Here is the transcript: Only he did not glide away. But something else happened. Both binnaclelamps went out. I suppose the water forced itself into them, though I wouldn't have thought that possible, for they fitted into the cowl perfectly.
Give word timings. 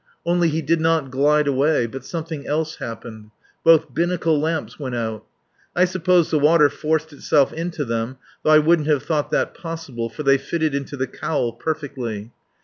Only 0.25 0.49
he 0.49 0.63
did 0.63 0.81
not 0.81 1.11
glide 1.11 1.45
away. 1.47 1.85
But 1.85 2.03
something 2.03 2.47
else 2.47 2.77
happened. 2.77 3.29
Both 3.63 3.93
binnaclelamps 3.93 4.79
went 4.79 4.95
out. 4.95 5.23
I 5.75 5.85
suppose 5.85 6.31
the 6.31 6.39
water 6.39 6.69
forced 6.71 7.13
itself 7.13 7.53
into 7.53 7.85
them, 7.85 8.17
though 8.41 8.49
I 8.49 8.57
wouldn't 8.57 8.87
have 8.87 9.03
thought 9.03 9.29
that 9.29 9.53
possible, 9.53 10.09
for 10.09 10.23
they 10.23 10.39
fitted 10.39 10.73
into 10.73 10.97
the 10.97 11.05
cowl 11.05 11.53
perfectly. 11.53 12.31